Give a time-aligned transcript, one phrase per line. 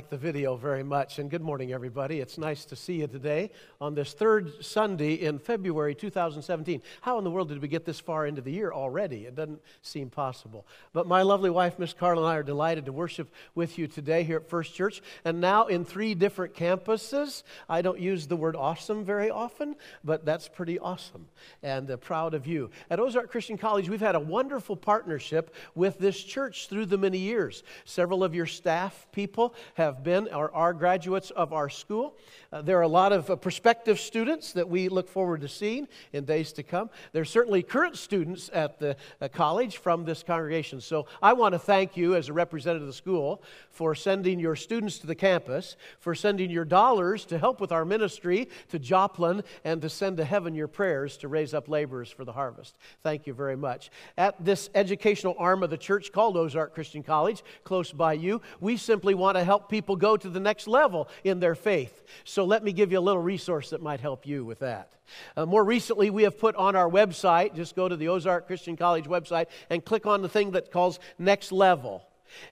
[0.00, 1.18] like the video very much.
[1.18, 2.20] And good morning, everybody.
[2.20, 3.50] It's nice to see you today
[3.82, 6.80] on this third Sunday in February 2017.
[7.02, 9.26] How in the world did we get this far into the year already?
[9.26, 10.66] It doesn't seem possible.
[10.94, 14.22] But my lovely wife, Miss Carla, and I are delighted to worship with you today
[14.22, 15.02] here at First Church.
[15.22, 17.42] And now in three different campuses.
[17.68, 21.26] I don't use the word awesome very often, but that's pretty awesome.
[21.62, 22.70] And uh, proud of you.
[22.88, 27.18] At Ozark Christian College, we've had a wonderful partnership with this church through the many
[27.18, 27.64] years.
[27.84, 32.16] Several of your staff people have been or are graduates of our school.
[32.52, 35.86] Uh, there are a lot of uh, prospective students that we look forward to seeing
[36.12, 36.90] in days to come.
[37.12, 40.80] There are certainly current students at the uh, college from this congregation.
[40.80, 44.56] So I want to thank you as a representative of the school for sending your
[44.56, 49.42] students to the campus, for sending your dollars to help with our ministry to Joplin,
[49.64, 52.76] and to send to heaven your prayers to raise up laborers for the harvest.
[53.02, 53.90] Thank you very much.
[54.18, 58.76] At this educational arm of the church called Ozark Christian College, close by you, we
[58.76, 62.02] simply want to help people go to the next level in their faith.
[62.24, 64.94] So let me give you a little resource that might help you with that.
[65.36, 68.76] Uh, more recently, we have put on our website, just go to the Ozark Christian
[68.76, 72.04] College website and click on the thing that calls Next Level.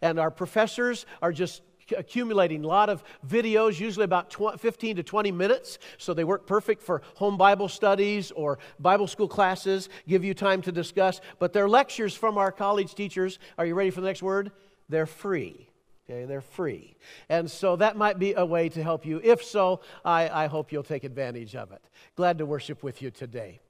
[0.02, 1.62] And our professors are just
[1.96, 5.78] accumulating a lot of videos, usually about 15 to 20 minutes.
[5.96, 10.62] So they work perfect for home Bible studies or Bible school classes, give you time
[10.62, 11.20] to discuss.
[11.38, 13.38] But they're lectures from our college teachers.
[13.56, 14.52] Are you ready for the next word?
[14.88, 15.68] They're free.
[16.10, 16.96] Okay, they're free.
[17.28, 19.20] And so that might be a way to help you.
[19.22, 21.82] If so, I, I hope you'll take advantage of it.
[22.16, 23.60] Glad to worship with you today.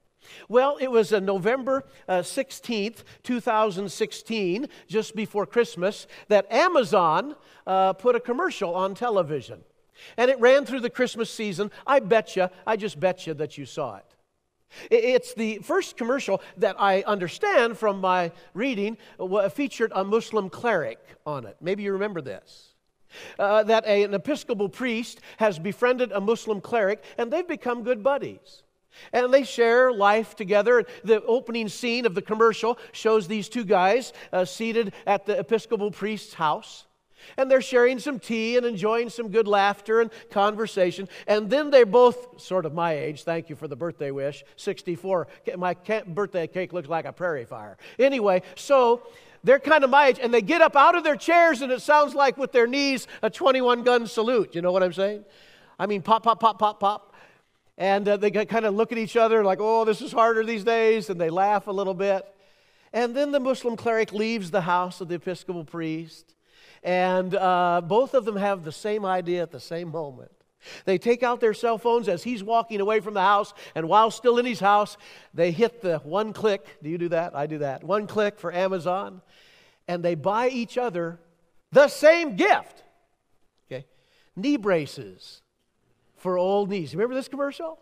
[0.47, 7.35] Well, it was uh, November uh, 16th, 2016, just before Christmas, that Amazon
[7.67, 9.61] uh, put a commercial on television.
[10.15, 11.71] And it ran through the Christmas season.
[11.85, 14.05] I bet you, I just bet you that you saw it.
[14.89, 18.97] It's the first commercial that I understand from my reading
[19.51, 21.57] featured a Muslim cleric on it.
[21.61, 22.73] Maybe you remember this.
[23.39, 28.03] Uh, that a, an Episcopal priest has befriended a Muslim cleric and they've become good
[28.03, 28.63] buddies.
[29.13, 30.85] And they share life together.
[31.03, 35.91] The opening scene of the commercial shows these two guys uh, seated at the Episcopal
[35.91, 36.85] priest's house.
[37.37, 41.07] And they're sharing some tea and enjoying some good laughter and conversation.
[41.27, 43.23] And then they're both sort of my age.
[43.23, 44.43] Thank you for the birthday wish.
[44.55, 45.27] 64.
[45.57, 45.75] My
[46.07, 47.77] birthday cake looks like a prairie fire.
[47.97, 49.03] Anyway, so
[49.43, 50.19] they're kind of my age.
[50.21, 53.07] And they get up out of their chairs, and it sounds like with their knees
[53.21, 54.55] a 21 gun salute.
[54.55, 55.25] You know what I'm saying?
[55.77, 57.15] I mean, pop, pop, pop, pop, pop.
[57.77, 60.65] And uh, they kind of look at each other like, oh, this is harder these
[60.65, 61.09] days.
[61.09, 62.25] And they laugh a little bit.
[62.91, 66.35] And then the Muslim cleric leaves the house of the Episcopal priest.
[66.83, 70.31] And uh, both of them have the same idea at the same moment.
[70.85, 74.11] They take out their cell phones as he's walking away from the house, and while
[74.11, 74.97] still in his house,
[75.33, 76.65] they hit the one click.
[76.83, 77.35] Do you do that?
[77.35, 77.83] I do that.
[77.83, 79.21] One click for Amazon,
[79.87, 81.19] and they buy each other
[81.71, 82.83] the same gift.
[83.71, 83.85] Okay?
[84.35, 85.41] Knee braces
[86.17, 86.93] for old knees.
[86.93, 87.79] Remember this commercial?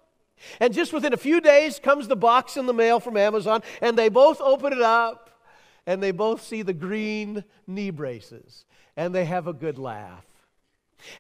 [0.60, 3.98] And just within a few days comes the box in the mail from Amazon, and
[3.98, 5.42] they both open it up,
[5.88, 8.66] and they both see the green knee braces
[8.98, 10.26] and they have a good laugh.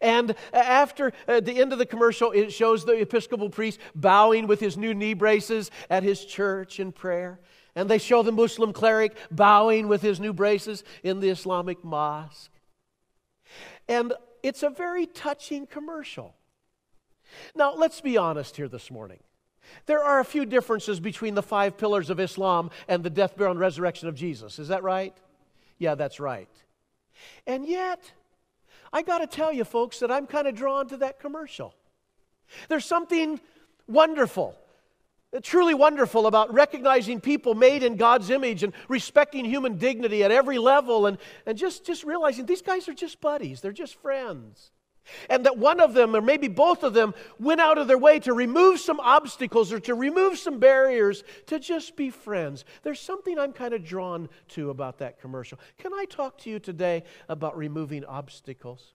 [0.01, 4.59] And after uh, the end of the commercial, it shows the Episcopal priest bowing with
[4.59, 7.39] his new knee braces at his church in prayer.
[7.75, 12.51] And they show the Muslim cleric bowing with his new braces in the Islamic mosque.
[13.87, 16.35] And it's a very touching commercial.
[17.55, 19.19] Now, let's be honest here this morning.
[19.85, 23.51] There are a few differences between the five pillars of Islam and the death, burial,
[23.51, 24.57] and resurrection of Jesus.
[24.57, 25.15] Is that right?
[25.77, 26.49] Yeah, that's right.
[27.45, 28.11] And yet,
[28.91, 31.73] I got to tell you, folks, that I'm kind of drawn to that commercial.
[32.69, 33.39] There's something
[33.87, 34.57] wonderful,
[35.43, 40.57] truly wonderful about recognizing people made in God's image and respecting human dignity at every
[40.57, 44.71] level and, and just, just realizing these guys are just buddies, they're just friends.
[45.29, 48.19] And that one of them, or maybe both of them, went out of their way
[48.19, 52.65] to remove some obstacles or to remove some barriers to just be friends.
[52.83, 55.59] There's something I'm kind of drawn to about that commercial.
[55.77, 58.93] Can I talk to you today about removing obstacles?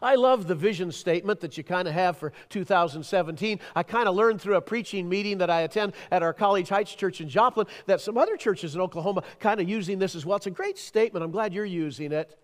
[0.00, 3.60] I love the vision statement that you kind of have for 2017.
[3.74, 6.94] I kind of learned through a preaching meeting that I attend at our College Heights
[6.94, 10.36] Church in Joplin that some other churches in Oklahoma kind of using this as well.
[10.36, 11.24] It's a great statement.
[11.24, 12.38] I'm glad you're using it.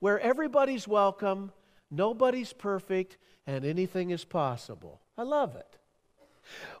[0.00, 1.52] Where everybody's welcome
[1.90, 3.16] Nobody's perfect
[3.46, 5.00] and anything is possible.
[5.18, 5.78] I love it.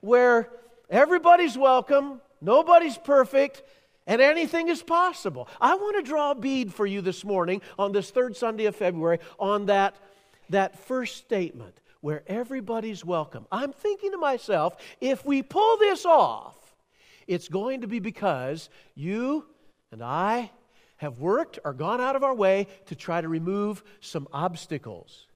[0.00, 0.48] Where
[0.88, 3.62] everybody's welcome, nobody's perfect,
[4.06, 5.48] and anything is possible.
[5.60, 8.76] I want to draw a bead for you this morning on this third Sunday of
[8.76, 9.96] February on that,
[10.48, 13.46] that first statement where everybody's welcome.
[13.52, 16.56] I'm thinking to myself, if we pull this off,
[17.26, 19.46] it's going to be because you
[19.92, 20.50] and I
[21.00, 25.26] have worked or gone out of our way to try to remove some obstacles.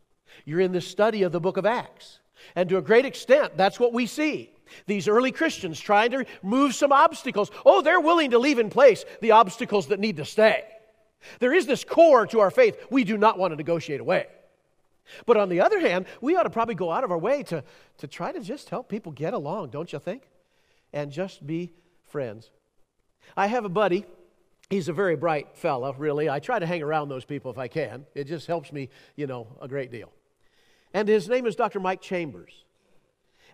[0.44, 2.20] You're in the study of the book of Acts.
[2.55, 4.50] And to a great extent, that's what we see.
[4.87, 7.50] These early Christians trying to remove some obstacles.
[7.64, 10.64] Oh, they're willing to leave in place the obstacles that need to stay.
[11.38, 14.26] There is this core to our faith we do not want to negotiate away.
[15.25, 17.64] But on the other hand, we ought to probably go out of our way to,
[17.99, 20.28] to try to just help people get along, don't you think?
[20.93, 21.72] And just be
[22.05, 22.50] friends.
[23.34, 24.05] I have a buddy.
[24.70, 26.28] He's a very bright fella, really.
[26.28, 28.06] I try to hang around those people if I can.
[28.14, 30.11] It just helps me, you know, a great deal.
[30.94, 31.81] And his name is Dr.
[31.81, 32.64] Mike Chambers.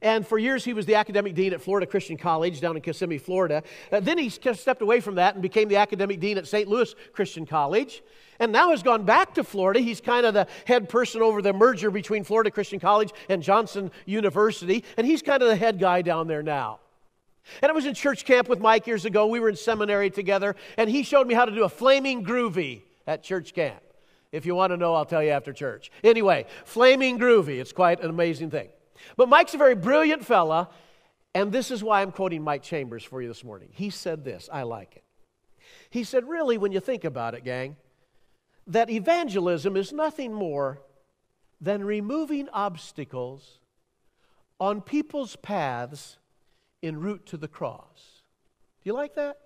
[0.03, 3.19] And for years, he was the academic dean at Florida Christian College down in Kissimmee,
[3.19, 3.63] Florida.
[3.93, 6.69] Uh, then he stepped away from that and became the academic dean at St.
[6.69, 8.03] Louis Christian College.
[8.39, 9.81] And now has gone back to Florida.
[9.81, 13.91] He's kind of the head person over the merger between Florida Christian College and Johnson
[14.07, 14.85] University.
[14.97, 16.81] And he's kind of the head guy down there now.
[17.63, 19.27] And I was in church camp with Mike years ago.
[19.27, 20.57] We were in seminary together.
[20.77, 23.83] And he showed me how to do a flaming groovy at church camp.
[24.33, 25.91] If you want to know, I'll tell you after church.
[26.05, 27.61] Anyway, flaming groovy.
[27.61, 28.69] It's quite an amazing thing.
[29.17, 30.69] But Mike's a very brilliant fella,
[31.35, 33.71] and this is why I'm quoting Mike Chambers for you this morning.
[33.73, 35.05] He said this, I like it.
[35.89, 37.77] He said, Really, when you think about it, gang,
[38.67, 40.81] that evangelism is nothing more
[41.61, 43.59] than removing obstacles
[44.61, 46.19] on people's paths
[46.83, 48.23] en route to the cross.
[48.83, 49.39] Do you like that?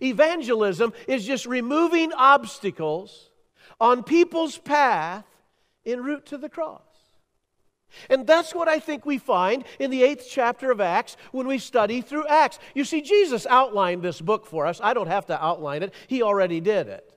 [0.00, 3.30] Evangelism is just removing obstacles
[3.80, 5.24] on people's path
[5.84, 6.80] en route to the cross.
[8.10, 11.58] And that's what I think we find in the eighth chapter of Acts when we
[11.58, 12.58] study through Acts.
[12.74, 14.80] You see, Jesus outlined this book for us.
[14.82, 17.13] I don't have to outline it, He already did it.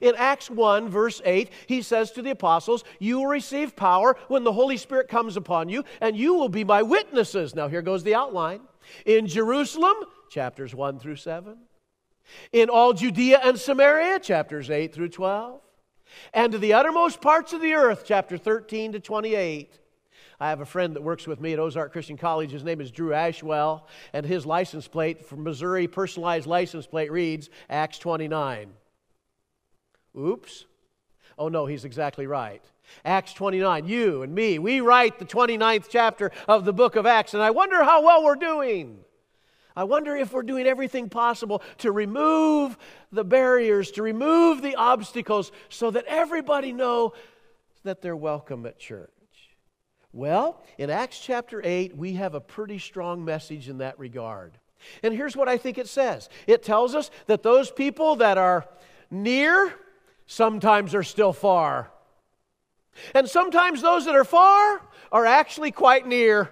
[0.00, 4.44] In Acts 1, verse 8, he says to the apostles, You will receive power when
[4.44, 7.54] the Holy Spirit comes upon you, and you will be my witnesses.
[7.54, 8.60] Now, here goes the outline.
[9.04, 9.96] In Jerusalem,
[10.30, 11.56] chapters 1 through 7.
[12.52, 15.60] In all Judea and Samaria, chapters 8 through 12.
[16.32, 19.80] And to the uttermost parts of the earth, chapter 13 to 28.
[20.38, 22.50] I have a friend that works with me at Ozark Christian College.
[22.50, 27.48] His name is Drew Ashwell, and his license plate from Missouri, personalized license plate reads
[27.70, 28.70] Acts 29.
[30.18, 30.64] Oops.
[31.38, 32.62] Oh, no, he's exactly right.
[33.04, 33.86] Acts 29.
[33.86, 37.50] You and me, we write the 29th chapter of the book of Acts, and I
[37.50, 39.00] wonder how well we're doing.
[39.76, 42.78] I wonder if we're doing everything possible to remove
[43.12, 47.12] the barriers, to remove the obstacles, so that everybody know
[47.84, 49.10] that they're welcome at church.
[50.12, 54.56] Well, in Acts chapter 8, we have a pretty strong message in that regard.
[55.02, 58.66] And here's what I think it says it tells us that those people that are
[59.10, 59.74] near
[60.26, 61.90] sometimes are still far.
[63.14, 64.80] And sometimes those that are far
[65.12, 66.50] are actually quite near.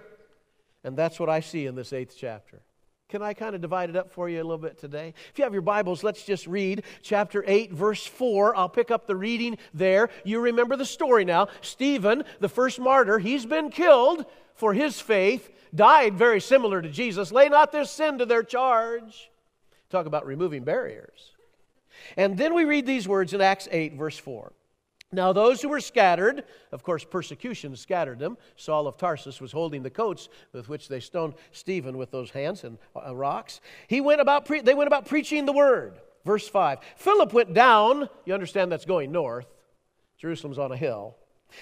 [0.83, 2.61] And that's what I see in this eighth chapter.
[3.09, 5.13] Can I kind of divide it up for you a little bit today?
[5.31, 8.55] If you have your Bibles, let's just read chapter 8, verse 4.
[8.55, 10.09] I'll pick up the reading there.
[10.23, 11.49] You remember the story now.
[11.61, 17.31] Stephen, the first martyr, he's been killed for his faith, died very similar to Jesus.
[17.31, 19.29] Lay not this sin to their charge.
[19.91, 21.34] Talk about removing barriers.
[22.17, 24.51] And then we read these words in Acts 8, verse 4.
[25.11, 28.37] Now, those who were scattered, of course, persecution scattered them.
[28.57, 32.63] Saul of Tarsus was holding the coats with which they stoned Stephen with those hands
[32.63, 33.61] and uh, rocks.
[33.87, 35.99] He went about pre- they went about preaching the word.
[36.25, 36.79] Verse 5.
[36.97, 39.47] Philip went down, you understand that's going north.
[40.17, 41.15] Jerusalem's on a hill.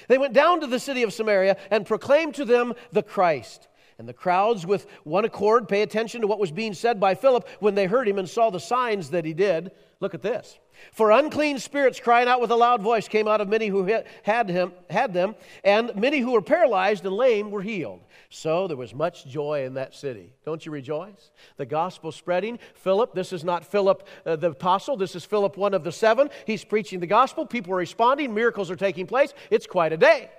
[0.08, 3.68] They went down to the city of Samaria and proclaimed to them the Christ.
[4.00, 7.48] And the crowds, with one accord, pay attention to what was being said by Philip
[7.60, 9.72] when they heard him and saw the signs that he did.
[10.04, 10.60] Look at this.
[10.92, 13.86] For unclean spirits crying out with a loud voice came out of many who
[14.24, 18.02] had, him, had them, and many who were paralyzed and lame were healed.
[18.28, 20.34] So there was much joy in that city.
[20.44, 21.32] Don't you rejoice?
[21.56, 22.60] The gospel spreading.
[22.74, 26.30] Philip, this is not Philip uh, the apostle, this is Philip, one of the seven.
[26.46, 27.46] He's preaching the gospel.
[27.46, 28.34] People are responding.
[28.34, 29.34] Miracles are taking place.
[29.50, 30.30] It's quite a day.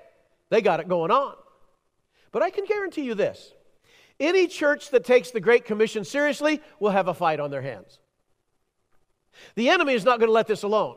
[0.51, 1.37] They got it going on.
[2.33, 3.55] But I can guarantee you this
[4.21, 7.99] any church that takes the Great Commission seriously will have a fight on their hands.
[9.55, 10.97] The enemy is not going to let this alone.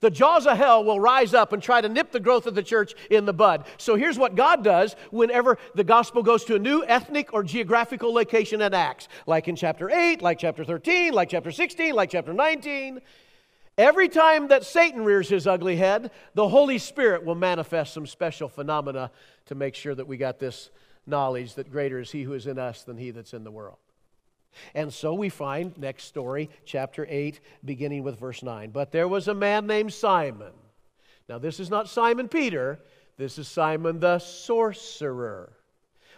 [0.00, 2.62] The jaws of hell will rise up and try to nip the growth of the
[2.62, 3.66] church in the bud.
[3.78, 8.12] So here's what God does whenever the gospel goes to a new ethnic or geographical
[8.12, 12.32] location in Acts, like in chapter 8, like chapter 13, like chapter 16, like chapter
[12.32, 13.00] 19.
[13.76, 18.48] Every time that Satan rears his ugly head, the Holy Spirit will manifest some special
[18.48, 19.10] phenomena
[19.46, 20.70] to make sure that we got this
[21.06, 23.78] knowledge that greater is he who is in us than he that's in the world.
[24.74, 28.70] And so we find, next story, chapter 8, beginning with verse 9.
[28.70, 30.52] But there was a man named Simon.
[31.28, 32.78] Now, this is not Simon Peter,
[33.16, 35.52] this is Simon the sorcerer.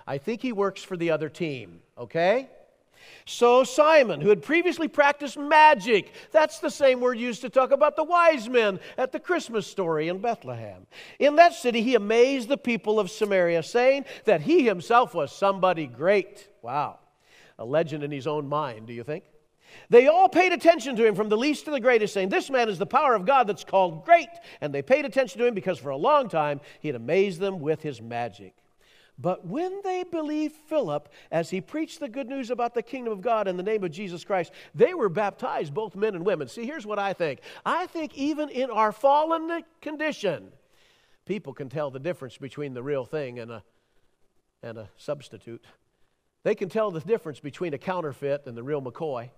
[0.06, 2.48] I think he works for the other team, okay?
[3.26, 7.96] So Simon, who had previously practiced magic, that's the same word used to talk about
[7.96, 10.86] the wise men at the Christmas story in Bethlehem.
[11.18, 15.86] In that city, he amazed the people of Samaria, saying that he himself was somebody
[15.86, 16.48] great.
[16.62, 16.99] Wow.
[17.60, 19.22] A legend in his own mind, do you think?
[19.88, 22.68] They all paid attention to him from the least to the greatest, saying, This man
[22.68, 24.28] is the power of God that's called great.
[24.60, 27.60] And they paid attention to him because for a long time he had amazed them
[27.60, 28.54] with his magic.
[29.18, 33.20] But when they believed Philip as he preached the good news about the kingdom of
[33.20, 36.48] God in the name of Jesus Christ, they were baptized, both men and women.
[36.48, 40.48] See, here's what I think I think even in our fallen condition,
[41.26, 43.62] people can tell the difference between the real thing and a,
[44.62, 45.62] and a substitute.
[46.42, 49.30] They can tell the difference between a counterfeit and the real McCoy.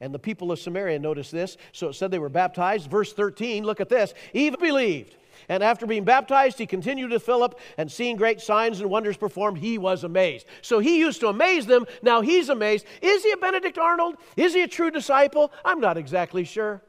[0.00, 1.56] And the people of Samaria noticed this.
[1.70, 2.90] So it said they were baptized.
[2.90, 4.14] Verse 13, look at this.
[4.32, 5.16] Eve believed.
[5.48, 9.58] And after being baptized, he continued to Philip, and seeing great signs and wonders performed,
[9.58, 10.46] he was amazed.
[10.60, 11.86] So he used to amaze them.
[12.02, 12.86] Now he's amazed.
[13.00, 14.16] Is he a Benedict Arnold?
[14.36, 15.52] Is he a true disciple?
[15.64, 16.82] I'm not exactly sure.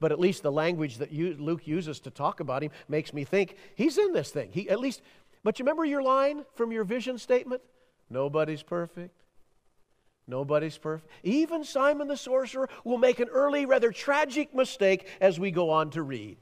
[0.00, 3.56] But at least the language that Luke uses to talk about him makes me think
[3.74, 4.50] he's in this thing.
[4.52, 5.00] He at least,
[5.44, 7.62] but you remember your line from your vision statement?
[8.12, 9.14] Nobody's perfect.
[10.26, 11.10] Nobody's perfect.
[11.22, 15.90] Even Simon the sorcerer will make an early, rather tragic mistake as we go on
[15.90, 16.36] to read.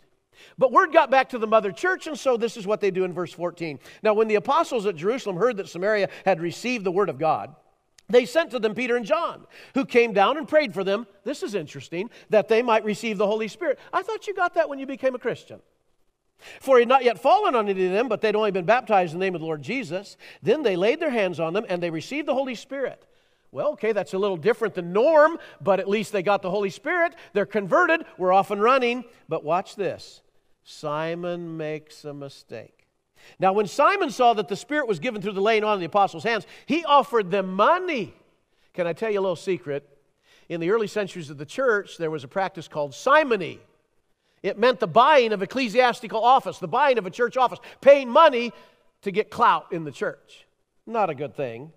[0.59, 3.05] But word got back to the mother church, and so this is what they do
[3.05, 3.79] in verse 14.
[4.03, 7.55] Now, when the apostles at Jerusalem heard that Samaria had received the word of God,
[8.09, 11.07] they sent to them Peter and John, who came down and prayed for them.
[11.25, 13.79] This is interesting, that they might receive the Holy Spirit.
[13.93, 15.61] I thought you got that when you became a Christian.
[16.61, 19.13] For he had not yet fallen on any of them, but they'd only been baptized
[19.13, 20.17] in the name of the Lord Jesus.
[20.43, 23.07] Then they laid their hands on them, and they received the Holy Spirit.
[23.53, 26.71] Well, okay, that's a little different than norm, but at least they got the Holy
[26.71, 27.15] Spirit.
[27.33, 28.05] They're converted.
[28.17, 29.05] We're off and running.
[29.29, 30.23] But watch this
[30.63, 32.87] Simon makes a mistake.
[33.39, 35.87] Now, when Simon saw that the Spirit was given through the laying on of the
[35.87, 38.15] apostles' hands, he offered them money.
[38.73, 39.87] Can I tell you a little secret?
[40.49, 43.61] In the early centuries of the church, there was a practice called simony.
[44.43, 48.53] It meant the buying of ecclesiastical office, the buying of a church office, paying money
[49.03, 50.47] to get clout in the church.
[50.87, 51.73] Not a good thing.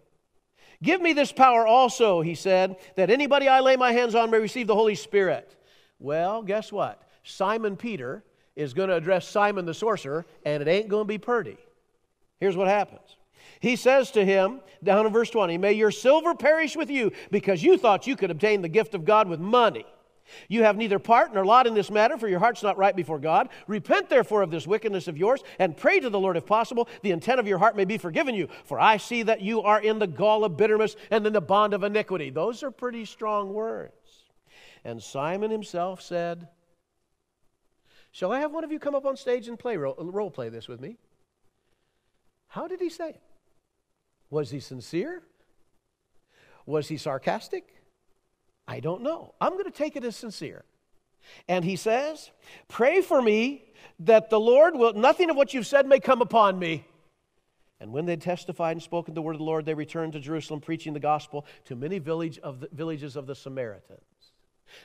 [0.81, 4.39] Give me this power also, he said, that anybody I lay my hands on may
[4.39, 5.55] receive the Holy Spirit.
[5.99, 7.01] Well, guess what?
[7.23, 8.23] Simon Peter
[8.55, 11.57] is going to address Simon the sorcerer, and it ain't going to be purty.
[12.39, 13.17] Here's what happens.
[13.61, 17.63] He says to him, down in verse 20, May your silver perish with you, because
[17.63, 19.85] you thought you could obtain the gift of God with money.
[20.47, 23.19] You have neither part nor lot in this matter, for your heart's not right before
[23.19, 23.49] God.
[23.67, 27.11] Repent therefore of this wickedness of yours, and pray to the Lord if possible, the
[27.11, 28.47] intent of your heart may be forgiven you.
[28.65, 31.73] For I see that you are in the gall of bitterness and in the bond
[31.73, 32.29] of iniquity.
[32.29, 33.93] Those are pretty strong words.
[34.83, 36.47] And Simon himself said,
[38.11, 40.49] Shall I have one of you come up on stage and play role, role play
[40.49, 40.97] this with me?
[42.47, 43.21] How did he say it?
[44.29, 45.23] Was he sincere?
[46.65, 47.72] Was he sarcastic?
[48.73, 49.35] I don't know.
[49.39, 50.65] I'm going to take it as sincere.
[51.47, 52.31] And he says,
[52.67, 53.65] Pray for me
[53.99, 56.83] that the Lord will, nothing of what you've said may come upon me.
[57.79, 60.59] And when they testified and spoken the word of the Lord, they returned to Jerusalem,
[60.59, 64.01] preaching the gospel to many village of the, villages of the Samaritans.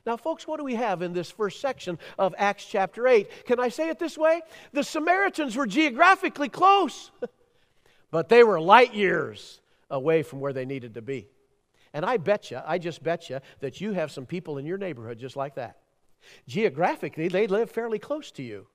[0.04, 3.47] Now, folks, what do we have in this first section of Acts chapter 8?
[3.47, 4.42] Can I say it this way?
[4.75, 7.11] The Samaritans were geographically close,
[8.11, 11.28] but they were light years away from where they needed to be.
[11.92, 14.78] And I bet you, I just bet you, that you have some people in your
[14.78, 15.78] neighborhood just like that.
[16.47, 18.66] Geographically, they live fairly close to you,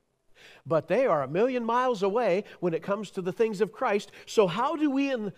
[0.66, 4.12] but they are a million miles away when it comes to the things of Christ.
[4.26, 5.34] So, how do we, in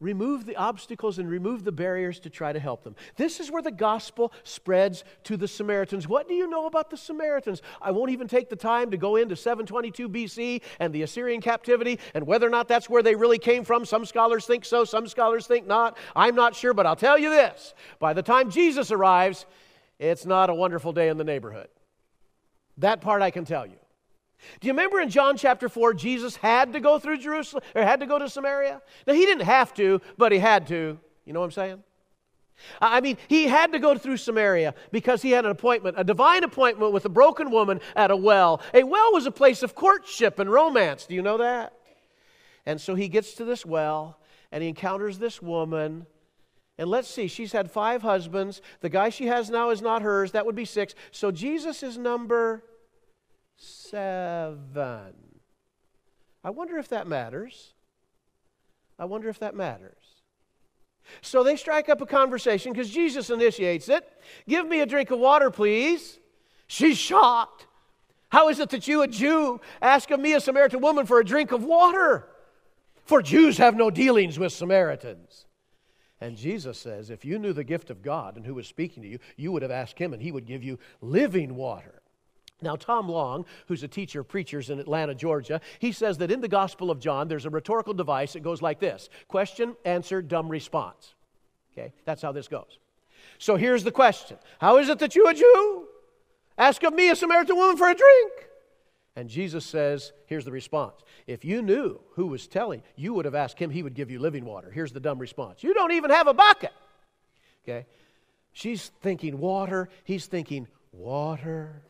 [0.00, 2.94] remove the obstacles and remove the barriers to try to help them.
[3.16, 6.06] This is where the gospel spreads to the Samaritans.
[6.06, 7.62] What do you know about the Samaritans?
[7.80, 11.98] I won't even take the time to go into 722 BC and the Assyrian captivity
[12.14, 13.86] and whether or not that's where they really came from.
[13.86, 15.96] Some scholars think so, some scholars think not.
[16.14, 19.46] I'm not sure, but I'll tell you this by the time Jesus arrives,
[19.98, 21.68] it's not a wonderful day in the neighborhood.
[22.78, 23.78] That part I can tell you.
[24.60, 28.00] Do you remember in John chapter 4, Jesus had to go through Jerusalem, or had
[28.00, 28.80] to go to Samaria?
[29.06, 30.98] Now, he didn't have to, but he had to.
[31.24, 31.82] You know what I'm saying?
[32.80, 36.44] I mean, he had to go through Samaria because he had an appointment, a divine
[36.44, 38.62] appointment with a broken woman at a well.
[38.72, 41.06] A well was a place of courtship and romance.
[41.06, 41.74] Do you know that?
[42.64, 44.18] And so he gets to this well
[44.50, 46.06] and he encounters this woman.
[46.78, 48.60] And let's see, she's had five husbands.
[48.80, 50.32] The guy she has now is not hers.
[50.32, 50.94] That would be six.
[51.10, 52.64] So Jesus is number
[53.56, 55.14] seven.
[56.44, 57.74] I wonder if that matters.
[58.98, 59.92] I wonder if that matters.
[61.20, 64.08] So they strike up a conversation because Jesus initiates it.
[64.48, 66.18] Give me a drink of water, please.
[66.66, 67.66] She's shocked.
[68.28, 71.24] How is it that you, a Jew, ask of me, a Samaritan woman, for a
[71.24, 72.28] drink of water?
[73.04, 75.46] For Jews have no dealings with Samaritans.
[76.20, 79.08] And Jesus says, if you knew the gift of God and who was speaking to
[79.08, 81.95] you, you would have asked him and he would give you living water.
[82.62, 86.40] Now, Tom Long, who's a teacher of preachers in Atlanta, Georgia, he says that in
[86.40, 90.48] the Gospel of John, there's a rhetorical device that goes like this question, answer, dumb
[90.48, 91.14] response.
[91.72, 92.78] Okay, that's how this goes.
[93.38, 95.86] So here's the question How is it that you, a Jew,
[96.56, 98.32] ask of me, a Samaritan woman, for a drink?
[99.16, 101.00] And Jesus says, here's the response.
[101.26, 104.18] If you knew who was telling, you would have asked him, he would give you
[104.18, 104.70] living water.
[104.70, 105.62] Here's the dumb response.
[105.62, 106.72] You don't even have a bucket.
[107.64, 107.86] Okay?
[108.52, 111.82] She's thinking water, he's thinking water.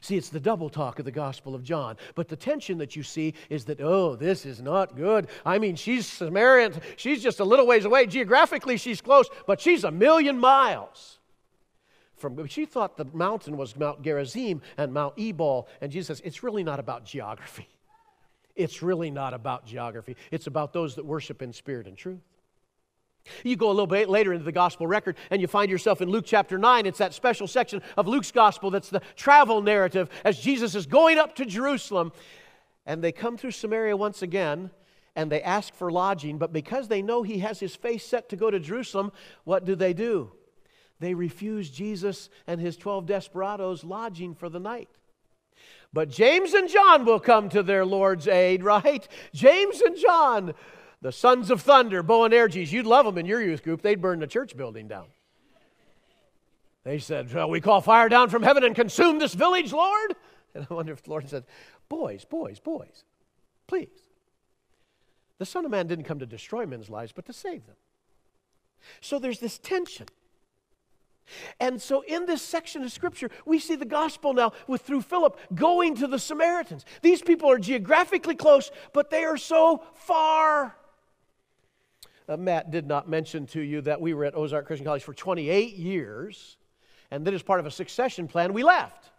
[0.00, 1.96] See, it's the double talk of the Gospel of John.
[2.14, 5.28] But the tension that you see is that, oh, this is not good.
[5.44, 6.80] I mean, she's Samaritan.
[6.96, 8.06] She's just a little ways away.
[8.06, 11.18] Geographically, she's close, but she's a million miles
[12.16, 16.42] from she thought the mountain was Mount Gerizim and Mount Ebal, and Jesus says it's
[16.42, 17.68] really not about geography.
[18.56, 20.16] It's really not about geography.
[20.30, 22.22] It's about those that worship in spirit and truth.
[23.44, 26.10] You go a little bit later into the gospel record and you find yourself in
[26.10, 26.86] Luke chapter 9.
[26.86, 31.18] It's that special section of Luke's gospel that's the travel narrative as Jesus is going
[31.18, 32.12] up to Jerusalem.
[32.84, 34.70] And they come through Samaria once again
[35.14, 36.38] and they ask for lodging.
[36.38, 39.12] But because they know he has his face set to go to Jerusalem,
[39.44, 40.32] what do they do?
[41.00, 44.88] they refuse Jesus and his 12 desperados lodging for the night.
[45.92, 49.06] But James and John will come to their Lord's aid, right?
[49.32, 50.54] James and John,
[51.06, 52.72] the sons of thunder, Boanerges.
[52.72, 53.80] You'd love them in your youth group.
[53.80, 55.06] They'd burn the church building down.
[56.82, 60.16] They said, well, We call fire down from heaven and consume this village, Lord.
[60.56, 61.44] And I wonder if the Lord said,
[61.88, 63.04] Boys, boys, boys,
[63.68, 63.90] please.
[65.38, 67.76] The Son of Man didn't come to destroy men's lives, but to save them.
[69.02, 70.06] So there's this tension.
[71.60, 75.38] And so in this section of scripture, we see the gospel now with through Philip
[75.54, 76.84] going to the Samaritans.
[77.02, 80.74] These people are geographically close, but they are so far.
[82.28, 85.14] Uh, Matt did not mention to you that we were at Ozark Christian College for
[85.14, 86.56] 28 years,
[87.10, 89.10] and then as part of a succession plan, we left.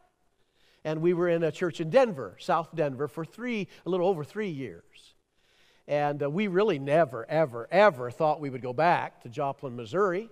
[0.84, 4.24] And we were in a church in Denver, South Denver, for three, a little over
[4.24, 5.16] three years.
[5.88, 10.30] And uh, we really never, ever, ever thought we would go back to Joplin, Missouri.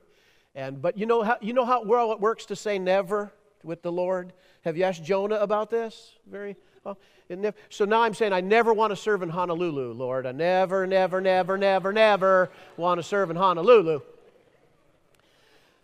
[0.54, 3.34] And, but you know, how, you know how well it works to say never
[3.64, 4.34] with the Lord?
[4.62, 6.14] Have you asked Jonah about this?
[6.30, 6.98] Very well.
[7.28, 10.28] Never, so now I'm saying I never want to serve in Honolulu, Lord.
[10.28, 14.02] I never, never, never, never, never want to serve in Honolulu.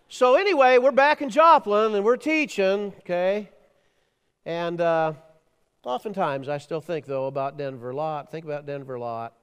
[0.08, 3.50] So anyway, we're back in Joplin and we're teaching, okay?
[4.46, 5.14] And uh,
[5.84, 8.30] oftentimes I still think, though, about Denver a lot.
[8.30, 9.34] Think about Denver a lot.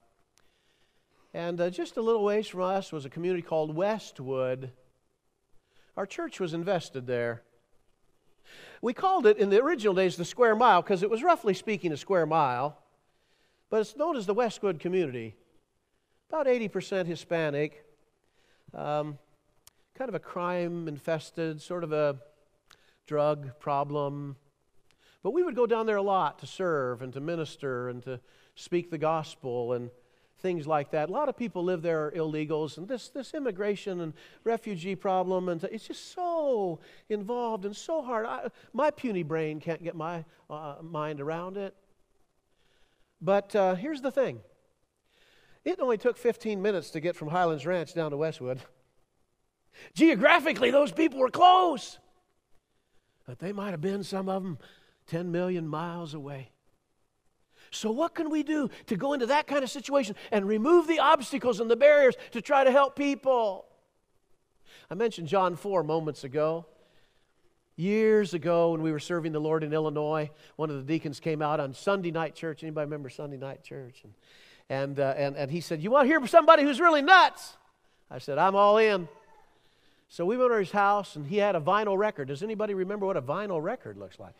[1.34, 4.70] And uh, just a little ways from us was a community called Westwood.
[5.96, 7.42] Our church was invested there.
[8.80, 11.92] We called it in the original days the square mile because it was roughly speaking
[11.92, 12.78] a square mile,
[13.70, 15.34] but it's known as the Westwood community.
[16.28, 17.84] About 80% Hispanic,
[18.74, 19.18] um,
[19.94, 22.16] kind of a crime infested, sort of a
[23.06, 24.36] drug problem.
[25.22, 28.20] But we would go down there a lot to serve and to minister and to
[28.54, 29.90] speak the gospel and
[30.40, 31.08] things like that.
[31.08, 34.12] A lot of people live there are illegals, and this, this immigration and
[34.44, 38.26] refugee problem, and it's just so involved and so hard.
[38.26, 41.74] I, my puny brain can't get my uh, mind around it.
[43.20, 44.40] But uh, here's the thing
[45.64, 48.60] it only took 15 minutes to get from Highlands Ranch down to Westwood.
[49.94, 51.98] Geographically, those people were close,
[53.26, 54.58] but they might have been, some of them,
[55.08, 56.50] 10 million miles away.
[57.70, 60.98] So, what can we do to go into that kind of situation and remove the
[60.98, 63.66] obstacles and the barriers to try to help people?
[64.90, 66.66] I mentioned John 4 moments ago.
[67.76, 71.40] Years ago, when we were serving the Lord in Illinois, one of the deacons came
[71.40, 72.64] out on Sunday night church.
[72.64, 74.02] Anybody remember Sunday night church?
[74.02, 74.14] And,
[74.68, 77.56] and, uh, and, and he said, You want to hear somebody who's really nuts?
[78.10, 79.08] I said, I'm all in.
[80.08, 82.28] So we went to his house, and he had a vinyl record.
[82.28, 84.32] Does anybody remember what a vinyl record looks like?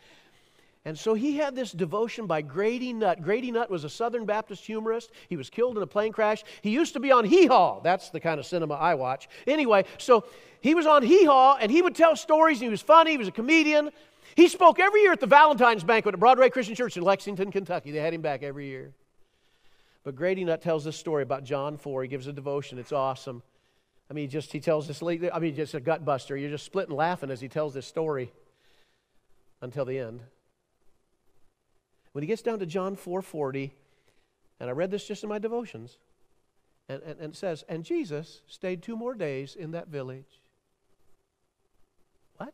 [0.85, 3.21] And so he had this devotion by Grady Nutt.
[3.21, 5.11] Grady Nutt was a Southern Baptist humorist.
[5.27, 6.43] He was killed in a plane crash.
[6.61, 7.81] He used to be on Hee Haw.
[7.81, 9.27] That's the kind of cinema I watch.
[9.45, 10.25] Anyway, so
[10.61, 12.59] he was on Hee Haw and he would tell stories.
[12.59, 13.11] he was funny.
[13.11, 13.89] He was a comedian.
[14.35, 17.91] He spoke every year at the Valentine's banquet at Broadway Christian Church in Lexington, Kentucky.
[17.91, 18.93] They had him back every year.
[20.03, 22.03] But Grady Nutt tells this story about John 4.
[22.03, 22.79] He gives a devotion.
[22.79, 23.43] It's awesome.
[24.09, 26.37] I mean, just he tells this, I mean, just a gut buster.
[26.37, 28.31] You're just splitting laughing as he tells this story
[29.61, 30.21] until the end.
[32.19, 33.71] When he gets down to John 4:40,
[34.59, 35.97] and I read this just in my devotions,
[36.89, 40.41] and, and, and it says, and Jesus stayed two more days in that village.
[42.35, 42.53] What?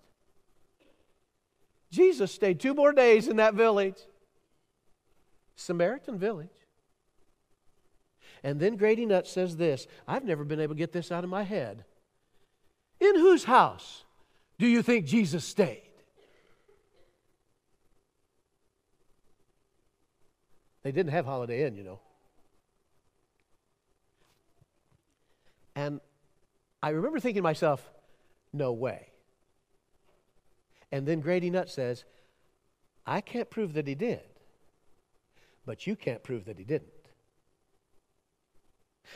[1.90, 3.98] Jesus stayed two more days in that village.
[5.56, 6.68] Samaritan village.
[8.44, 11.32] And then Grady Nutt says this I've never been able to get this out of
[11.32, 11.86] my head.
[13.00, 14.04] In whose house
[14.60, 15.85] do you think Jesus stayed?
[20.86, 22.00] They didn't have Holiday Inn, you know.
[25.76, 26.00] And
[26.84, 27.90] I remember thinking to myself,
[28.54, 29.08] no way.
[30.92, 32.04] And then Grady Nutt says,
[33.04, 34.22] I can't prove that he did,
[35.66, 36.92] but you can't prove that he didn't.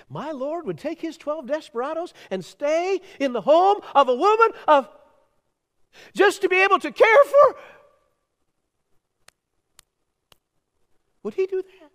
[0.10, 4.49] My Lord would take his 12 desperados and stay in the home of a woman
[4.67, 4.89] of
[6.15, 7.55] just to be able to care for.
[11.23, 11.91] Would he do that?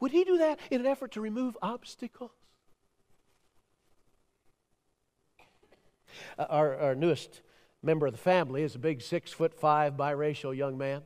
[0.00, 2.30] Would he do that in an effort to remove obstacles?
[6.38, 7.42] Uh, our, our newest
[7.82, 11.02] member of the family is a big six foot five biracial young man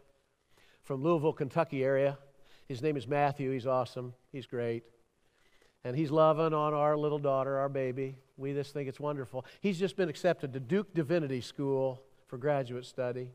[0.83, 2.19] from Louisville, Kentucky area.
[2.69, 3.53] His name is Matthew.
[3.53, 4.15] He's awesome.
[4.33, 4.85] He's great.
[5.85, 8.17] And he's loving on our little daughter, our baby.
[8.37, 9.45] We just think it's wonderful.
[9.61, 13.31] He's just been accepted to Duke Divinity School for graduate study.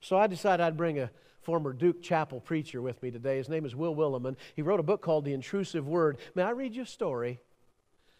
[0.00, 1.10] So I decided I'd bring a
[1.42, 3.36] former Duke Chapel preacher with me today.
[3.36, 4.36] His name is Will Willimon.
[4.54, 6.18] He wrote a book called The Intrusive Word.
[6.34, 7.40] May I read you a story?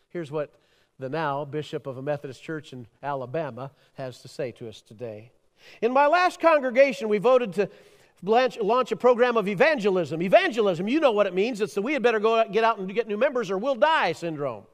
[0.09, 0.53] Here's what
[0.99, 5.31] the now Bishop of a Methodist church in Alabama has to say to us today.
[5.81, 7.71] In my last congregation, we voted to
[8.23, 10.21] launch a program of evangelism.
[10.21, 11.61] Evangelism, you know what it means.
[11.61, 14.13] It's the we had better go get out and get new members or we'll die
[14.13, 14.65] syndrome.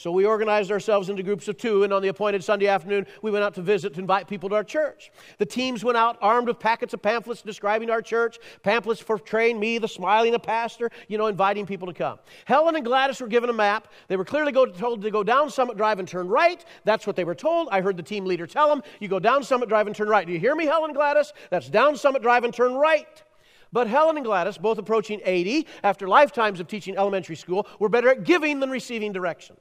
[0.00, 3.30] So we organized ourselves into groups of two, and on the appointed Sunday afternoon, we
[3.30, 5.12] went out to visit to invite people to our church.
[5.36, 9.76] The teams went out armed with packets of pamphlets describing our church, pamphlets portraying me,
[9.76, 12.18] the smiling the pastor, you know, inviting people to come.
[12.46, 13.88] Helen and Gladys were given a map.
[14.08, 16.64] They were clearly told to go down Summit Drive and turn right.
[16.84, 17.68] That's what they were told.
[17.70, 20.26] I heard the team leader tell them, You go down Summit Drive and turn right.
[20.26, 21.34] Do you hear me, Helen Gladys?
[21.50, 23.22] That's down Summit Drive and turn right.
[23.70, 28.08] But Helen and Gladys, both approaching 80 after lifetimes of teaching elementary school, were better
[28.08, 29.60] at giving than receiving directions.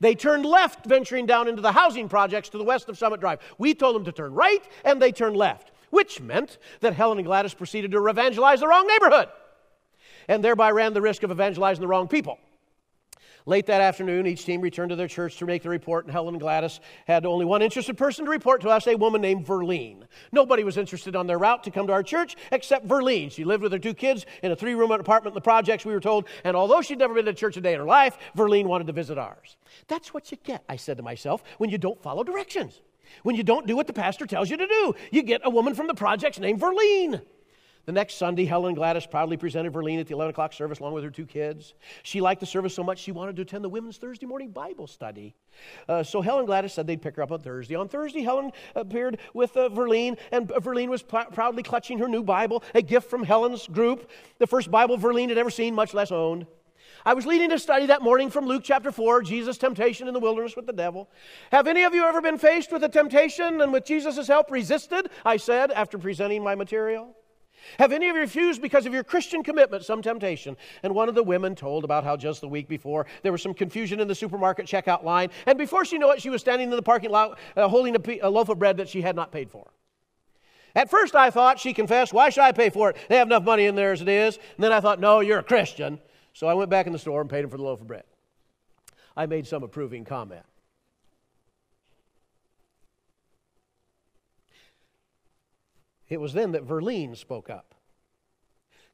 [0.00, 3.40] They turned left, venturing down into the housing projects to the west of Summit Drive.
[3.58, 7.26] We told them to turn right, and they turned left, which meant that Helen and
[7.26, 9.28] Gladys proceeded to evangelize the wrong neighborhood
[10.28, 12.38] and thereby ran the risk of evangelizing the wrong people.
[13.46, 16.34] Late that afternoon, each team returned to their church to make the report, and Helen
[16.34, 20.02] and Gladys had only one interested person to report to us, a woman named Verlene.
[20.32, 23.30] Nobody was interested on their route to come to our church except Verlene.
[23.30, 25.92] She lived with her two kids in a three room apartment in the projects, we
[25.92, 28.66] were told, and although she'd never been to church a day in her life, Verlene
[28.66, 29.56] wanted to visit ours.
[29.88, 32.80] That's what you get, I said to myself, when you don't follow directions.
[33.22, 35.74] When you don't do what the pastor tells you to do, you get a woman
[35.74, 37.22] from the projects named Verlene.
[37.90, 41.02] The next Sunday, Helen Gladys proudly presented Verlene at the 11 o'clock service along with
[41.02, 41.74] her two kids.
[42.04, 44.86] She liked the service so much she wanted to attend the women's Thursday morning Bible
[44.86, 45.34] study.
[45.88, 47.74] Uh, so Helen Gladys said they'd pick her up on Thursday.
[47.74, 52.62] On Thursday, Helen appeared with uh, Verlene, and Verlene was proudly clutching her new Bible,
[52.76, 56.46] a gift from Helen's group, the first Bible Verlene had ever seen, much less owned.
[57.04, 60.20] I was leading a study that morning from Luke chapter 4, Jesus' temptation in the
[60.20, 61.10] wilderness with the devil.
[61.50, 65.10] Have any of you ever been faced with a temptation and with Jesus' help resisted?
[65.26, 67.16] I said after presenting my material.
[67.78, 70.56] Have any of you refused because of your Christian commitment some temptation?
[70.82, 73.54] And one of the women told about how just the week before there was some
[73.54, 76.76] confusion in the supermarket checkout line, and before she knew it, she was standing in
[76.76, 79.50] the parking lot uh, holding a, a loaf of bread that she had not paid
[79.50, 79.70] for.
[80.74, 82.96] At first, I thought, she confessed, why should I pay for it?
[83.08, 84.36] They have enough money in there as it is.
[84.36, 85.98] And then I thought, no, you're a Christian.
[86.32, 88.04] So I went back in the store and paid him for the loaf of bread.
[89.16, 90.44] I made some approving comment.
[96.10, 97.74] It was then that Verlene spoke up.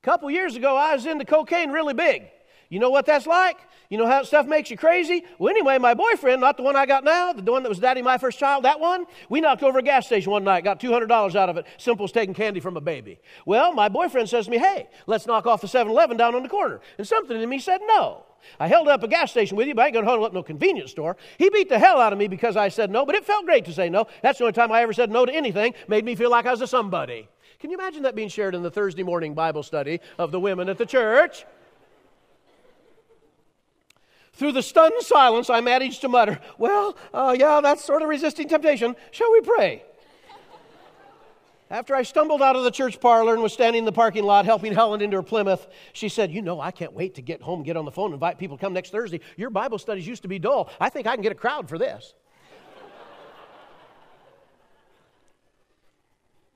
[0.02, 2.24] A couple years ago, I was into cocaine really big.
[2.68, 3.57] You know what that's like?
[3.88, 5.24] You know how stuff makes you crazy?
[5.38, 8.02] Well, anyway, my boyfriend, not the one I got now, the one that was daddy
[8.02, 11.37] my first child, that one, we knocked over a gas station one night, got $200
[11.37, 13.20] out of it, simple as taking candy from a baby.
[13.46, 16.42] Well, my boyfriend says to me, hey, let's knock off the 7 Eleven down on
[16.42, 16.81] the corner.
[16.98, 18.25] And something in me said no.
[18.59, 20.33] I held up a gas station with you, but I ain't going to hold up
[20.33, 21.16] no convenience store.
[21.38, 23.64] He beat the hell out of me because I said no, but it felt great
[23.66, 24.07] to say no.
[24.22, 25.75] That's the only time I ever said no to anything.
[25.88, 27.29] Made me feel like I was a somebody.
[27.59, 30.68] Can you imagine that being shared in the Thursday morning Bible study of the women
[30.68, 31.44] at the church?
[34.35, 38.49] Through the stunned silence, I managed to mutter, Well, uh, yeah, that's sort of resisting
[38.49, 38.94] temptation.
[39.11, 39.83] Shall we pray?
[41.68, 44.44] After I stumbled out of the church parlor and was standing in the parking lot
[44.44, 47.64] helping Helen into her Plymouth, she said, You know, I can't wait to get home,
[47.64, 49.20] get on the phone, invite people to come next Thursday.
[49.37, 50.70] Your Bible studies used to be dull.
[50.79, 52.14] I think I can get a crowd for this.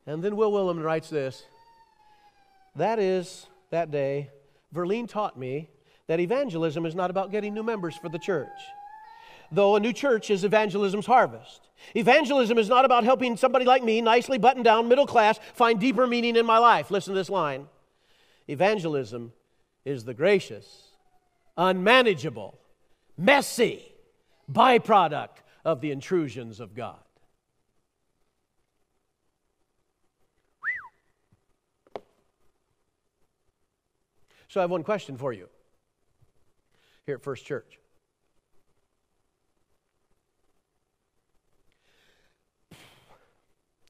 [0.06, 1.42] and then Will Willimon writes this
[2.76, 4.30] That is, that day,
[4.72, 5.70] Verlene taught me
[6.06, 8.48] that evangelism is not about getting new members for the church
[9.50, 11.68] though a new church is evangelism's harvest.
[11.94, 16.06] Evangelism is not about helping somebody like me, nicely buttoned down, middle class, find deeper
[16.06, 16.90] meaning in my life.
[16.90, 17.66] Listen to this line
[18.48, 19.32] Evangelism
[19.84, 20.88] is the gracious
[21.56, 22.58] unmanageable,
[23.18, 23.84] messy
[24.50, 26.98] byproduct of the intrusions of God.
[34.48, 35.48] So I have one question for you
[37.06, 37.79] here at First Church.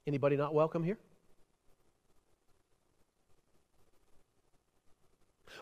[0.06, 0.98] Anybody not welcome here?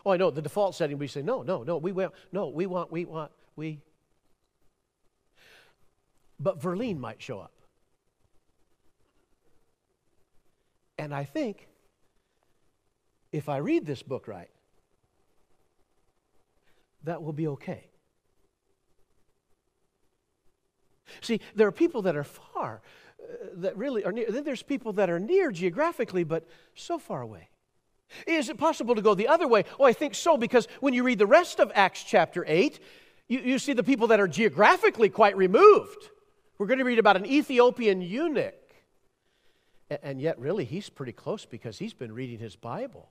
[0.05, 2.13] Oh, I know the default setting we say no, no, no, we will.
[2.31, 3.81] no, we want we want we
[6.39, 7.51] but Verlene might show up.
[10.97, 11.67] And I think
[13.31, 14.49] if I read this book right,
[17.03, 17.85] that will be okay.
[21.21, 22.81] See, there are people that are far,
[23.55, 24.27] that really are near.
[24.29, 27.49] Then there's people that are near geographically, but so far away.
[28.25, 29.65] Is it possible to go the other way?
[29.79, 32.79] Oh, I think so, because when you read the rest of Acts chapter 8,
[33.27, 36.09] you, you see the people that are geographically quite removed.
[36.57, 38.55] We're going to read about an Ethiopian eunuch.
[40.03, 43.09] And yet, really, he's pretty close because he's been reading his Bible.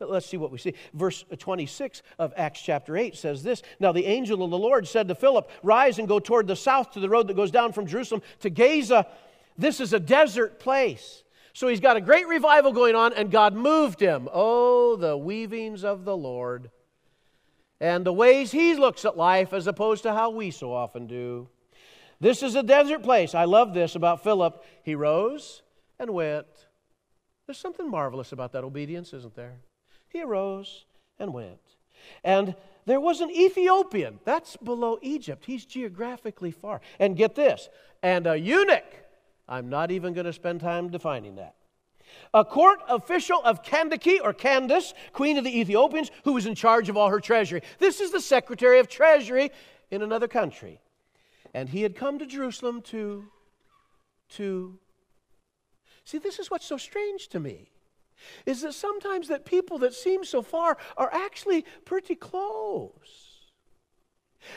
[0.00, 0.74] Let's see what we see.
[0.94, 5.08] Verse 26 of Acts chapter 8 says this Now the angel of the Lord said
[5.08, 7.86] to Philip, Rise and go toward the south to the road that goes down from
[7.86, 9.06] Jerusalem to Gaza.
[9.58, 11.22] This is a desert place.
[11.52, 14.28] So he's got a great revival going on, and God moved him.
[14.32, 16.70] Oh, the weavings of the Lord
[17.80, 21.48] and the ways he looks at life as opposed to how we so often do.
[22.20, 23.34] This is a desert place.
[23.34, 24.64] I love this about Philip.
[24.82, 25.62] He rose
[25.98, 26.46] and went.
[27.46, 29.60] There's something marvelous about that obedience, isn't there?
[30.08, 30.86] He arose
[31.18, 31.60] and went.
[32.24, 32.54] And
[32.86, 34.20] there was an Ethiopian.
[34.24, 35.44] That's below Egypt.
[35.44, 36.80] He's geographically far.
[36.98, 37.68] And get this,
[38.02, 39.05] and a eunuch.
[39.48, 41.54] I'm not even going to spend time defining that.
[42.32, 46.88] A court official of Kandake or Candace, queen of the Ethiopians, who was in charge
[46.88, 47.62] of all her treasury.
[47.78, 49.50] This is the secretary of treasury
[49.90, 50.80] in another country.
[51.54, 53.26] And he had come to Jerusalem to,
[54.30, 54.78] to,
[56.04, 57.70] see, this is what's so strange to me
[58.44, 63.50] is that sometimes that people that seem so far are actually pretty close.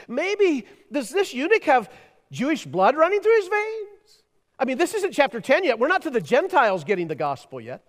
[0.07, 1.91] Maybe does this eunuch have
[2.31, 3.88] Jewish blood running through his veins?
[4.59, 5.79] I mean, this isn't chapter 10 yet.
[5.79, 7.83] We're not to the Gentiles getting the gospel yet.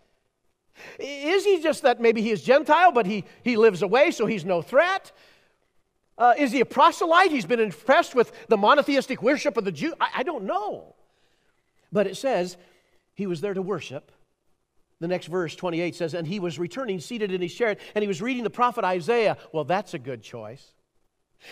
[0.99, 4.45] Is he just that maybe he is Gentile, but he, he lives away, so he's
[4.45, 5.13] no threat?
[6.17, 7.31] Uh, is he a proselyte?
[7.31, 9.95] He's been impressed with the monotheistic worship of the Jew.
[10.01, 10.95] I, I don't know.
[11.91, 12.57] But it says
[13.15, 14.13] he was there to worship
[15.01, 18.09] the next verse, 28, says, And he was returning, seated in his chariot, and he
[18.09, 19.39] was reading the prophet Isaiah.
[19.51, 20.75] Well, that's a good choice.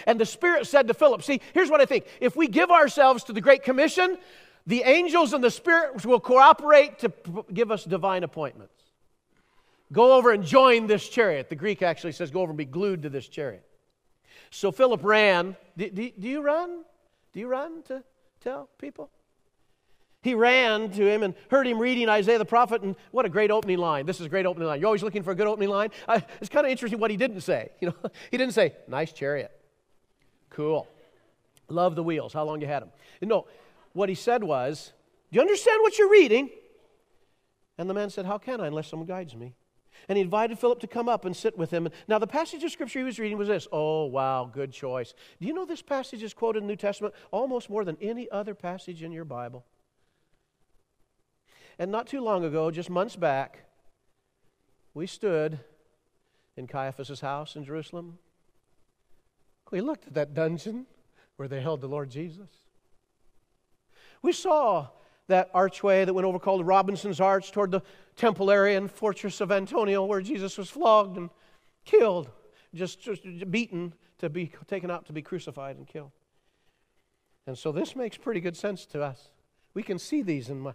[0.07, 2.07] And the Spirit said to Philip, See, here's what I think.
[2.21, 4.19] If we give ourselves to the Great Commission,
[4.69, 7.11] the angels and the spirits will cooperate to
[7.55, 8.85] give us divine appointments.
[9.91, 11.49] Go over and join this chariot.
[11.49, 13.65] The Greek actually says, Go over and be glued to this chariot.
[14.51, 15.57] So Philip ran.
[15.79, 16.83] Do, do, do you run?
[17.33, 18.05] Do you run to
[18.43, 19.09] tell people?
[20.21, 23.51] He ran to him and heard him reading Isaiah the prophet, and what a great
[23.51, 24.05] opening line.
[24.05, 24.81] This is a great opening line.
[24.81, 25.89] You're always looking for a good opening line.
[26.07, 27.71] I, it's kind of interesting what he didn't say.
[27.81, 29.51] You know, he didn't say, nice chariot.
[30.51, 30.87] Cool.
[31.69, 32.35] Love the wheels.
[32.35, 32.91] How long you had them?
[33.23, 33.47] No,
[33.99, 34.93] what he said was,
[35.31, 36.51] do you understand what you're reading?
[37.77, 39.55] And the man said, How can I unless someone guides me?
[40.09, 41.89] And he invited Philip to come up and sit with him.
[42.07, 43.67] Now, the passage of scripture he was reading was this.
[43.73, 45.13] Oh, wow, good choice.
[45.41, 48.31] Do you know this passage is quoted in the New Testament almost more than any
[48.31, 49.67] other passage in your Bible?
[51.79, 53.65] And not too long ago, just months back,
[54.95, 55.59] we stood
[56.57, 58.19] in Caiaphas' house in Jerusalem.
[59.73, 60.87] We looked at that dungeon
[61.37, 62.49] where they held the Lord Jesus.
[64.23, 64.89] We saw
[65.29, 67.83] that archway that went over called Robinson's Arch toward the
[68.17, 71.31] temple area and fortress of Antonia where Jesus was flogged and
[71.85, 72.31] killed,
[72.75, 76.11] just, just beaten to be taken out to be crucified and killed.
[77.47, 79.31] And so this makes pretty good sense to us.
[79.75, 80.75] We can see these in my,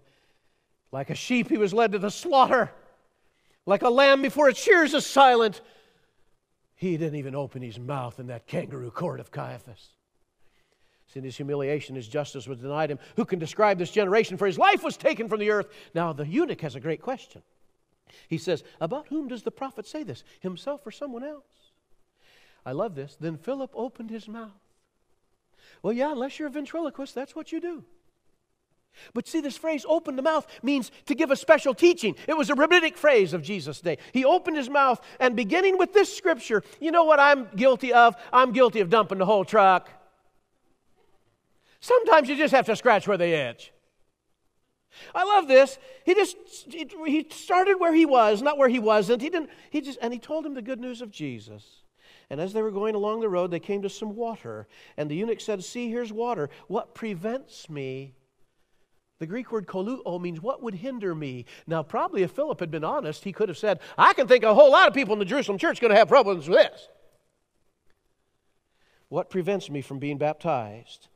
[0.91, 2.71] like a sheep, he was led to the slaughter.
[3.65, 5.61] Like a lamb before its shears is silent.
[6.75, 9.89] He didn't even open his mouth in that kangaroo court of Caiaphas.
[11.15, 12.97] In his humiliation, his justice was denied him.
[13.17, 14.37] Who can describe this generation?
[14.37, 15.67] For his life was taken from the earth.
[15.93, 17.43] Now, the eunuch has a great question.
[18.27, 20.23] He says, About whom does the prophet say this?
[20.39, 21.45] Himself or someone else?
[22.65, 23.15] I love this.
[23.19, 24.51] Then Philip opened his mouth.
[25.81, 27.83] Well, yeah, unless you're a ventriloquist, that's what you do.
[29.13, 32.15] But see, this phrase, open the mouth, means to give a special teaching.
[32.27, 33.97] It was a rabbinic phrase of Jesus' day.
[34.13, 38.15] He opened his mouth, and beginning with this scripture, you know what I'm guilty of?
[38.31, 39.89] I'm guilty of dumping the whole truck.
[41.83, 43.73] Sometimes you just have to scratch where they itch.
[45.13, 45.77] I love this.
[46.05, 46.37] He just
[46.69, 49.21] he started where he was, not where he wasn't.
[49.21, 49.49] He didn't.
[49.69, 51.83] He just and he told him the good news of Jesus.
[52.29, 54.65] And as they were going along the road, they came to some water.
[54.95, 56.49] And the eunuch said, See, here's water.
[56.67, 58.15] What prevents me?
[59.19, 61.43] The Greek word koluo means what would hinder me.
[61.67, 64.53] Now, probably if Philip had been honest, he could have said, I can think a
[64.53, 66.87] whole lot of people in the Jerusalem church going to have problems with this.
[69.09, 71.09] What prevents me from being baptized?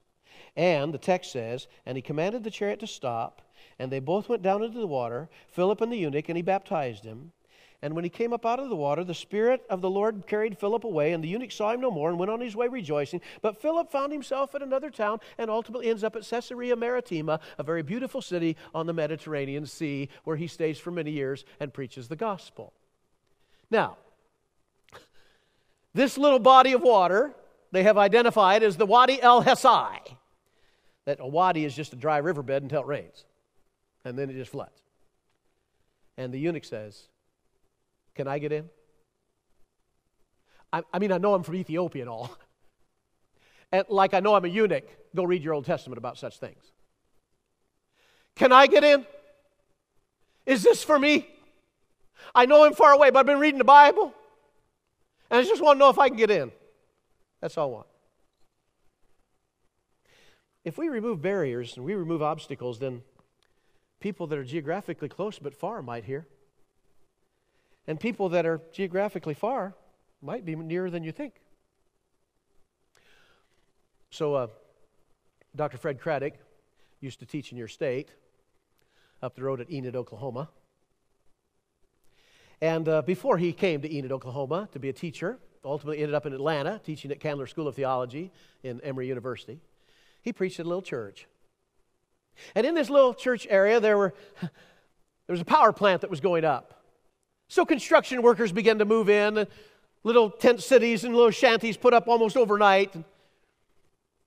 [0.58, 3.42] And the text says, And he commanded the chariot to stop,
[3.80, 7.06] and they both went down into the water, Philip and the eunuch, and he baptized
[7.06, 7.32] him.
[7.84, 10.58] And when he came up out of the water, the Spirit of the Lord carried
[10.58, 13.22] Philip away, and the eunuch saw him no more and went on his way rejoicing.
[13.44, 17.64] But Philip found himself at another town and ultimately ends up at Caesarea Maritima, a
[17.64, 22.08] very beautiful city on the Mediterranean Sea, where he stays for many years and preaches
[22.08, 22.74] the gospel.
[23.70, 23.98] Now,
[25.94, 27.36] this little body of water
[27.72, 30.17] they have identified as the Wadi el Hesai.
[31.08, 33.24] That a wadi is just a dry riverbed until it rains,
[34.04, 34.82] and then it just floods.
[36.18, 37.08] And the eunuch says,
[38.14, 38.70] Can I get in?
[40.74, 42.38] I, I mean, I know I'm from Ethiopia and all.
[43.70, 46.64] And like I know I'm a eunuch, go read your Old Testament about such things.
[48.34, 49.06] Can I get in?
[50.46, 51.28] Is this for me?
[52.34, 54.14] I know I'm far away, but I've been reading the Bible.
[55.30, 56.50] And I just want to know if I can get in.
[57.42, 57.88] That's all I want.
[60.68, 63.02] If we remove barriers and we remove obstacles, then
[64.02, 66.28] people that are geographically close but far might hear.
[67.88, 69.76] And people that are geographically far
[70.22, 71.36] might be nearer than you think.
[74.10, 74.48] So, uh,
[75.56, 75.78] Dr.
[75.78, 76.34] Fred Craddock
[77.00, 78.10] used to teach in your state
[79.24, 80.50] up the road at Enid, Oklahoma.
[82.60, 86.26] And uh, before he came to Enid, Oklahoma to be a teacher, ultimately ended up
[86.26, 89.62] in Atlanta teaching at Candler School of Theology in Emory University.
[90.28, 91.26] He preached at a little church.
[92.54, 94.50] And in this little church area, there, were, there
[95.30, 96.84] was a power plant that was going up.
[97.48, 99.48] So construction workers began to move in,
[100.04, 102.94] little tent cities and little shanties put up almost overnight.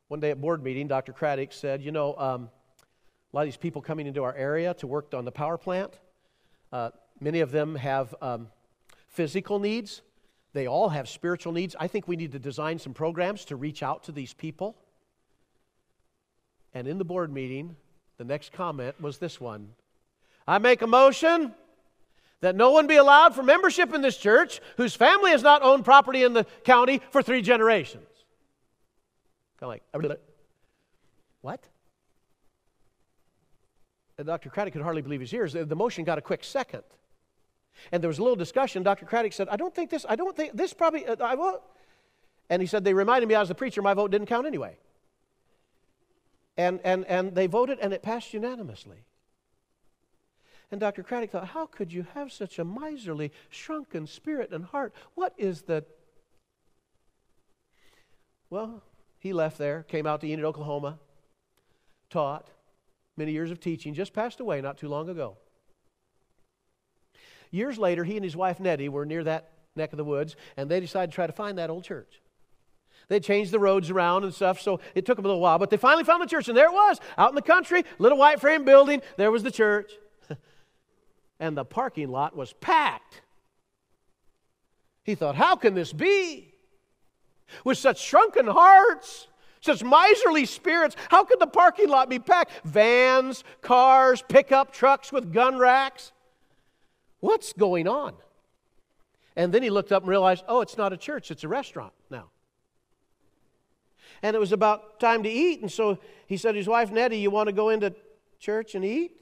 [0.09, 1.13] One day at board meeting, Dr.
[1.13, 2.49] Craddock said, You know, um,
[3.31, 6.01] a lot of these people coming into our area to work on the power plant,
[6.73, 8.49] uh, many of them have um,
[9.07, 10.01] physical needs.
[10.55, 11.77] They all have spiritual needs.
[11.79, 14.79] I think we need to design some programs to reach out to these people.
[16.75, 17.77] And in the board meeting,
[18.19, 19.71] the next comment was this one
[20.47, 21.55] I make a motion
[22.41, 25.85] that no one be allowed for membership in this church whose family has not owned
[25.85, 28.07] property in the county for three generations.
[29.59, 30.21] Kind of like,
[31.43, 31.63] what?
[34.17, 34.51] And Dr.
[34.51, 35.53] Craddock could hardly believe his ears.
[35.53, 36.83] The motion got a quick second.
[37.93, 38.83] And there was a little discussion.
[38.83, 39.07] Dr.
[39.07, 41.63] Craddock said, I don't think this, I don't think this probably, uh, I won't.
[42.49, 44.77] And he said, they reminded me I was a preacher, my vote didn't count anyway.
[46.61, 48.99] And, and, and they voted, and it passed unanimously.
[50.70, 51.03] And Dr.
[51.03, 54.92] Craddock thought, how could you have such a miserly, shrunken spirit and heart?
[55.14, 55.87] What is the.
[58.51, 58.83] Well,
[59.18, 60.99] he left there, came out to Enid, Oklahoma,
[62.11, 62.49] taught,
[63.16, 65.38] many years of teaching, just passed away not too long ago.
[67.51, 70.70] Years later, he and his wife Nettie were near that neck of the woods, and
[70.70, 72.20] they decided to try to find that old church.
[73.11, 75.59] They changed the roads around and stuff, so it took them a little while.
[75.59, 78.16] But they finally found the church, and there it was, out in the country, little
[78.16, 79.03] white frame building.
[79.16, 79.90] There was the church.
[81.40, 83.22] and the parking lot was packed.
[85.03, 86.55] He thought, how can this be?
[87.64, 89.26] With such shrunken hearts,
[89.61, 92.53] such miserly spirits, how could the parking lot be packed?
[92.64, 96.12] Vans, cars, pickup trucks with gun racks.
[97.18, 98.14] What's going on?
[99.35, 101.93] And then he looked up and realized, oh, it's not a church, it's a restaurant
[102.09, 102.30] now.
[104.23, 107.18] And it was about time to eat, and so he said to his wife, Nettie,
[107.18, 107.95] you want to go into
[108.39, 109.12] church and eat?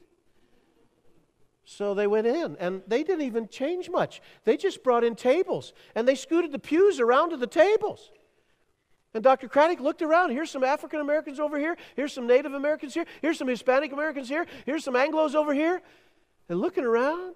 [1.63, 4.21] So they went in, and they didn't even change much.
[4.43, 8.11] They just brought in tables, and they scooted the pews around to the tables.
[9.13, 9.47] And Dr.
[9.47, 10.31] Craddock looked around.
[10.31, 11.77] Here's some African Americans over here.
[11.95, 13.05] Here's some Native Americans here.
[13.21, 14.45] Here's some Hispanic Americans here.
[14.65, 15.81] Here's some Anglos over here.
[16.47, 17.33] And looking around,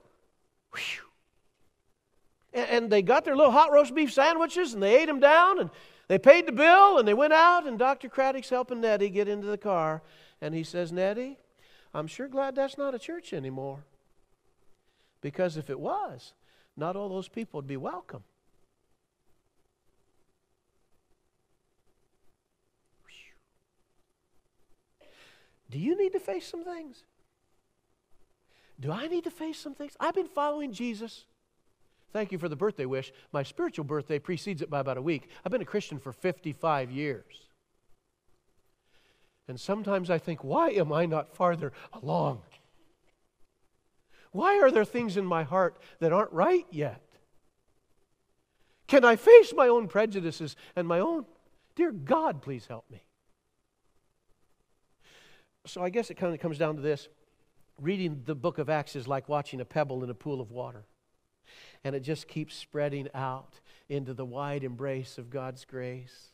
[2.53, 5.69] and they got their little hot roast beef sandwiches and they ate them down and
[6.07, 7.65] they paid the bill and they went out.
[7.65, 8.09] And Dr.
[8.09, 10.01] Craddock's helping Nettie get into the car.
[10.41, 11.37] And he says, Nettie,
[11.93, 13.83] I'm sure glad that's not a church anymore.
[15.21, 16.33] Because if it was,
[16.75, 18.23] not all those people would be welcome.
[25.69, 27.03] Do you need to face some things?
[28.79, 29.93] Do I need to face some things?
[29.99, 31.25] I've been following Jesus.
[32.13, 33.11] Thank you for the birthday wish.
[33.31, 35.29] My spiritual birthday precedes it by about a week.
[35.43, 37.49] I've been a Christian for 55 years.
[39.47, 42.43] And sometimes I think, why am I not farther along?
[44.31, 47.01] Why are there things in my heart that aren't right yet?
[48.87, 51.25] Can I face my own prejudices and my own?
[51.75, 53.03] Dear God, please help me.
[55.65, 57.07] So I guess it kind of comes down to this.
[57.81, 60.85] Reading the book of Acts is like watching a pebble in a pool of water.
[61.83, 63.59] And it just keeps spreading out
[63.89, 66.29] into the wide embrace of God's grace.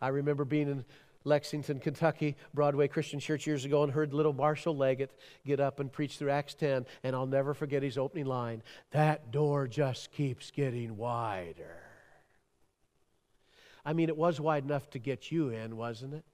[0.00, 0.84] I remember being in
[1.24, 5.10] Lexington, Kentucky, Broadway Christian Church years ago and heard little Marshall Leggett
[5.44, 8.62] get up and preach through Acts 10, and I'll never forget his opening line
[8.92, 11.76] That door just keeps getting wider.
[13.84, 16.24] I mean, it was wide enough to get you in, wasn't it?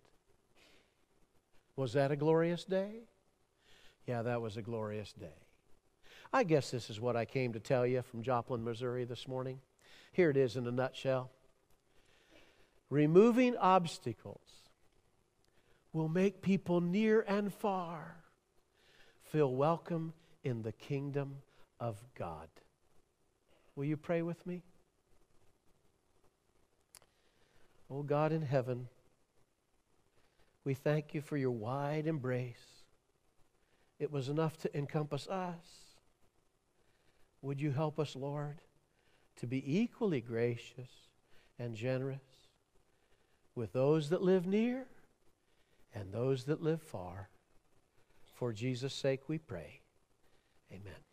[1.77, 3.03] Was that a glorious day?
[4.07, 5.46] Yeah, that was a glorious day.
[6.33, 9.61] I guess this is what I came to tell you from Joplin, Missouri this morning.
[10.13, 11.31] Here it is in a nutshell.
[12.91, 14.41] Removing obstacles
[15.93, 18.17] will make people near and far
[19.25, 20.13] feel welcome
[20.45, 21.37] in the kingdom
[21.81, 22.49] of God.
[23.75, 24.63] Will you pray with me?
[27.91, 28.89] Oh God in heaven,
[30.65, 32.85] we thank you for your wide embrace.
[33.99, 35.86] It was enough to encompass us.
[37.43, 38.61] Would you help us, Lord,
[39.37, 40.91] to be equally gracious
[41.59, 42.19] and generous
[43.55, 44.87] with those that live near
[45.95, 47.29] and those that live far?
[48.35, 49.81] For Jesus' sake we pray.
[50.71, 51.06] Amen.